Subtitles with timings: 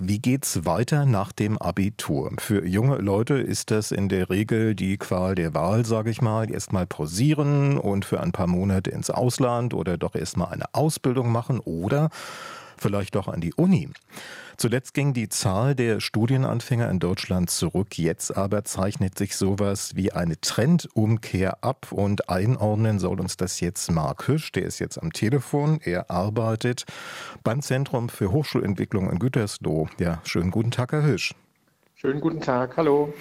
[0.00, 2.32] Wie geht's weiter nach dem Abitur?
[2.38, 6.50] Für junge Leute ist das in der Regel die Qual der Wahl, sage ich mal.
[6.50, 11.60] Erstmal pausieren und für ein paar Monate ins Ausland oder doch erstmal eine Ausbildung machen
[11.60, 12.10] oder
[12.76, 13.88] vielleicht doch an die Uni.
[14.56, 17.98] Zuletzt ging die Zahl der Studienanfänger in Deutschland zurück.
[17.98, 23.90] Jetzt aber zeichnet sich sowas wie eine Trendumkehr ab und einordnen soll uns das jetzt
[23.90, 24.52] Mark Hüsch.
[24.52, 25.80] Der ist jetzt am Telefon.
[25.82, 26.84] Er arbeitet
[27.42, 29.88] beim Zentrum für Hochschulentwicklung in Gütersloh.
[29.98, 31.34] Ja, schönen guten Tag, Herr Hüsch.
[31.96, 32.76] Schönen guten Tag.
[32.76, 33.12] Hallo.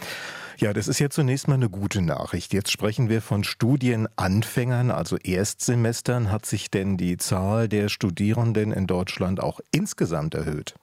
[0.58, 2.54] Ja, das ist ja zunächst mal eine gute Nachricht.
[2.54, 6.32] Jetzt sprechen wir von Studienanfängern, also Erstsemestern.
[6.32, 10.76] Hat sich denn die Zahl der Studierenden in Deutschland auch insgesamt erhöht?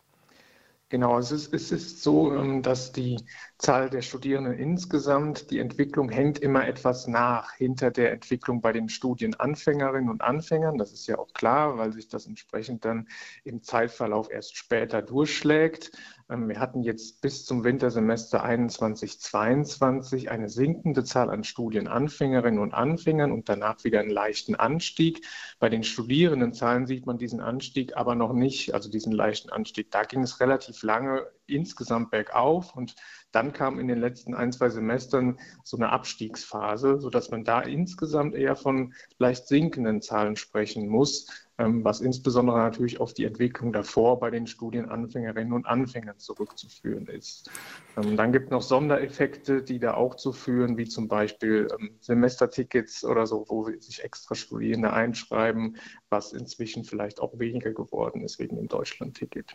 [0.90, 3.16] Genau, es ist, es ist so, ähm, dass die
[3.58, 8.88] Zahl der Studierenden insgesamt, die Entwicklung hängt immer etwas nach hinter der Entwicklung bei den
[8.88, 10.78] Studienanfängerinnen und Anfängern.
[10.78, 13.06] Das ist ja auch klar, weil sich das entsprechend dann
[13.44, 15.92] im Zeitverlauf erst später durchschlägt.
[16.30, 23.32] Ähm, wir hatten jetzt bis zum Wintersemester 21-22 eine sinkende Zahl an Studienanfängerinnen und Anfängern
[23.32, 25.26] und danach wieder einen leichten Anstieg.
[25.58, 29.90] Bei den Studierendenzahlen sieht man diesen Anstieg aber noch nicht, also diesen leichten Anstieg.
[29.90, 32.94] Da ging es relativ lange insgesamt bergauf und
[33.32, 38.34] dann kam in den letzten ein, zwei Semestern so eine Abstiegsphase, sodass man da insgesamt
[38.34, 41.28] eher von leicht sinkenden Zahlen sprechen muss.
[41.60, 47.50] Ähm, was insbesondere natürlich auf die Entwicklung davor bei den Studienanfängerinnen und Anfängern zurückzuführen ist.
[47.98, 51.90] Ähm, dann gibt es noch Sondereffekte, die da auch zu führen, wie zum Beispiel ähm,
[52.00, 55.76] Semestertickets oder so, wo sich extra Studierende einschreiben,
[56.08, 59.54] was inzwischen vielleicht auch weniger geworden ist wegen dem Deutschland-Ticket.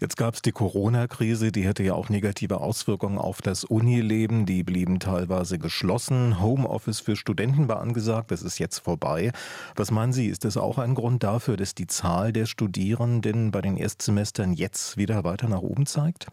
[0.00, 4.46] Jetzt gab es die Corona-Krise, die hatte ja auch negative Auswirkungen auf das Unileben.
[4.46, 6.40] Die blieben teilweise geschlossen.
[6.40, 9.32] Homeoffice für Studenten war angesagt, das ist jetzt vorbei.
[9.74, 13.60] Was meinen Sie, ist das auch ein Grund dafür, dass die Zahl der Studierenden bei
[13.60, 16.28] den Erstsemestern jetzt wieder weiter nach oben zeigt?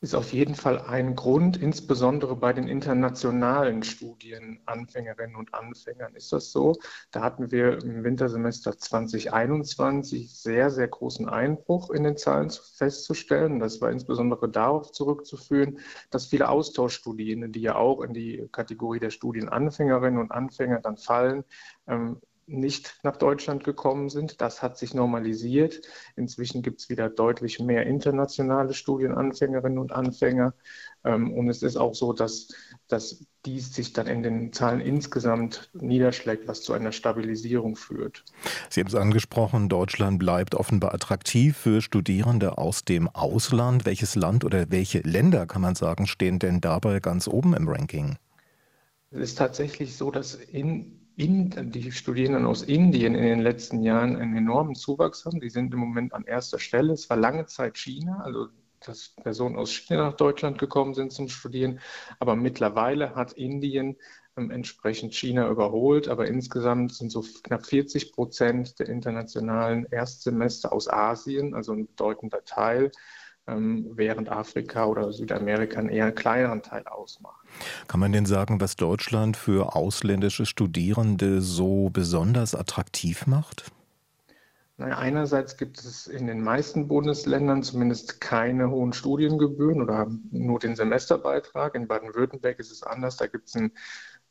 [0.00, 6.52] Ist auf jeden Fall ein Grund, insbesondere bei den internationalen Studienanfängerinnen und Anfängern ist das
[6.52, 6.76] so.
[7.10, 13.58] Da hatten wir im Wintersemester 2021 sehr, sehr großen Einbruch in den Zahlen festzustellen.
[13.58, 19.10] Das war insbesondere darauf zurückzuführen, dass viele Austauschstudierende, die ja auch in die Kategorie der
[19.10, 21.42] Studienanfängerinnen und Anfänger dann fallen,
[21.88, 24.40] ähm, nicht nach Deutschland gekommen sind.
[24.40, 25.82] Das hat sich normalisiert.
[26.16, 30.54] Inzwischen gibt es wieder deutlich mehr internationale Studienanfängerinnen und Anfänger.
[31.04, 32.48] Ähm, und es ist auch so, dass,
[32.88, 38.24] dass dies sich dann in den Zahlen insgesamt niederschlägt, was zu einer Stabilisierung führt.
[38.70, 43.86] Sie haben es angesprochen, Deutschland bleibt offenbar attraktiv für Studierende aus dem Ausland.
[43.86, 48.16] Welches Land oder welche Länder, kann man sagen, stehen denn dabei ganz oben im Ranking?
[49.10, 54.16] Es ist tatsächlich so, dass in in, die Studierenden aus Indien in den letzten Jahren
[54.16, 55.40] einen enormen Zuwachs haben.
[55.40, 56.92] Die sind im Moment an erster Stelle.
[56.92, 58.48] Es war lange Zeit China, also
[58.80, 61.80] dass Personen aus China nach Deutschland gekommen sind zum Studieren.
[62.20, 63.96] Aber mittlerweile hat Indien
[64.36, 66.06] ähm, entsprechend China überholt.
[66.06, 72.44] Aber insgesamt sind so knapp 40 Prozent der internationalen Erstsemester aus Asien, also ein bedeutender
[72.44, 72.92] Teil.
[73.48, 77.46] Ähm, während Afrika oder Südamerika einen eher kleineren Teil ausmacht.
[77.86, 83.72] Kann man denn sagen, was Deutschland für ausländische Studierende so besonders attraktiv macht?
[84.76, 90.76] Naja, einerseits gibt es in den meisten Bundesländern zumindest keine hohen Studiengebühren oder nur den
[90.76, 91.74] Semesterbeitrag.
[91.74, 93.16] In Baden-Württemberg ist es anders.
[93.16, 93.72] Da gibt es einen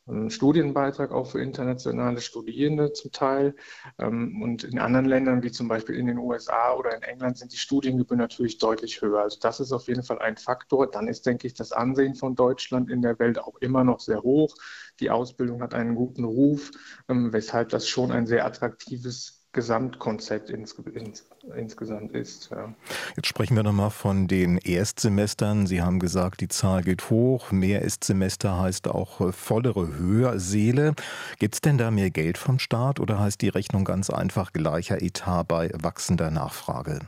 [0.07, 3.56] einen Studienbeitrag auch für internationale Studierende zum Teil.
[4.00, 7.53] Ähm, und in anderen Ländern, wie zum Beispiel in den USA oder in England, sind
[7.53, 9.22] die Studiengebühren natürlich deutlich höher.
[9.22, 10.90] Also das ist auf jeden Fall ein Faktor.
[10.90, 14.23] Dann ist, denke ich, das Ansehen von Deutschland in der Welt auch immer noch sehr
[14.23, 14.56] hoch.
[15.00, 16.72] Die Ausbildung hat einen guten Ruf,
[17.09, 21.25] ähm, weshalb das schon ein sehr attraktives Gesamtkonzept ins, ins,
[21.56, 22.51] insgesamt ist.
[22.51, 22.72] Ja.
[23.16, 25.66] Jetzt sprechen wir nochmal von den Erstsemestern.
[25.66, 27.51] Sie haben gesagt, die Zahl geht hoch.
[27.51, 30.94] Mehr Erstsemester heißt auch äh, vollere Hörsäle.
[31.40, 35.01] Gibt es denn da mehr Geld vom Staat oder heißt die Rechnung ganz einfach gleicher
[35.01, 37.00] Etat bei wachsender Nachfrage?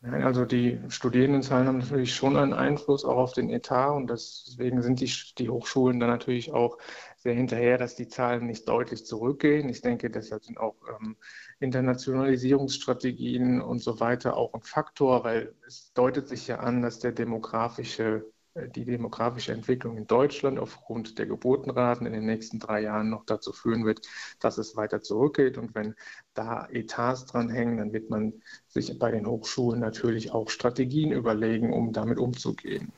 [0.00, 4.82] Nein, also die Studierendenzahlen haben natürlich schon einen Einfluss auch auf den Etat und deswegen
[4.82, 6.78] sind die, die Hochschulen dann natürlich auch
[7.24, 9.70] sehr hinterher, dass die Zahlen nicht deutlich zurückgehen.
[9.70, 11.16] Ich denke, deshalb sind auch ähm,
[11.58, 17.12] Internationalisierungsstrategien und so weiter auch ein Faktor, weil es deutet sich ja an, dass der
[17.12, 23.08] demografische, äh, die demografische Entwicklung in Deutschland aufgrund der Geburtenraten in den nächsten drei Jahren
[23.08, 24.06] noch dazu führen wird,
[24.38, 25.56] dass es weiter zurückgeht.
[25.56, 25.94] Und wenn
[26.34, 28.34] da Etats dranhängen, dann wird man
[28.68, 32.92] sich bei den Hochschulen natürlich auch Strategien überlegen, um damit umzugehen.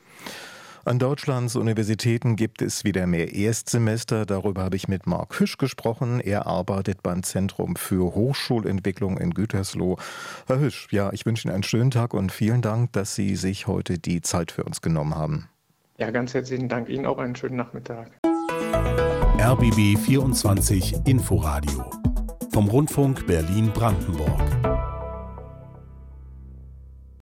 [0.87, 4.25] An Deutschlands Universitäten gibt es wieder mehr Erstsemester.
[4.25, 6.21] Darüber habe ich mit Marc Hüsch gesprochen.
[6.21, 9.99] Er arbeitet beim Zentrum für Hochschulentwicklung in Gütersloh.
[10.47, 13.67] Herr Hüsch, ja, ich wünsche Ihnen einen schönen Tag und vielen Dank, dass Sie sich
[13.67, 15.49] heute die Zeit für uns genommen haben.
[15.99, 16.89] Ja, ganz herzlichen Dank.
[16.89, 18.13] Ihnen auch einen schönen Nachmittag.
[19.41, 21.91] RBB 24 Inforadio
[22.53, 24.76] vom Rundfunk Berlin-Brandenburg.